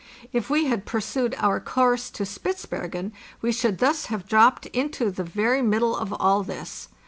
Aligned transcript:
If 0.33 0.49
we 0.49 0.65
had 0.65 0.87
pursued 0.87 1.35
our 1.37 1.59
course 1.59 2.09
to 2.09 2.25
Spitzbergen 2.25 3.11
we 3.39 3.51
should 3.51 3.77
thus 3.77 4.05
have 4.07 4.27
dropped 4.27 4.65
into 4.65 5.11
the 5.11 5.23
very 5.23 5.61
middle 5.61 5.95
of 5.95 6.11
all 6.13 6.41
this. 6.41 6.87